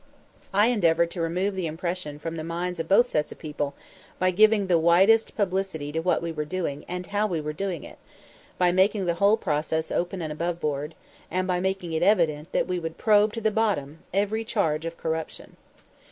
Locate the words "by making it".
11.47-12.01